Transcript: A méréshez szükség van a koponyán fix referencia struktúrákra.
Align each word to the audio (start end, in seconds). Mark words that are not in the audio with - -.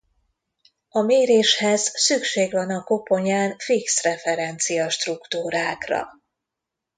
A 0.89 1.01
méréshez 1.01 1.81
szükség 1.81 2.51
van 2.51 2.69
a 2.69 2.83
koponyán 2.83 3.57
fix 3.57 4.03
referencia 4.03 4.89
struktúrákra. 4.89 6.07